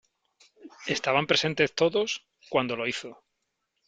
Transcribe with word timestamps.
Estaban 0.87 1.27
presentes 1.27 1.75
todos, 1.75 2.25
cuando 2.49 2.75
lo 2.75 2.87
hizo. 2.87 3.23